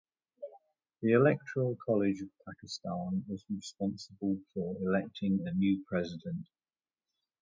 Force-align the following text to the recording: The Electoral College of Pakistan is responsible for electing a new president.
The 1.03 1.11
Electoral 1.11 1.77
College 1.85 2.21
of 2.21 2.29
Pakistan 2.47 3.23
is 3.29 3.45
responsible 3.51 4.39
for 4.51 4.75
electing 4.79 5.43
a 5.45 5.51
new 5.51 5.85
president. 5.87 6.47